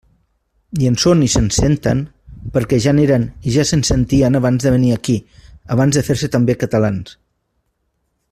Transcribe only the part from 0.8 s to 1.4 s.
I en són i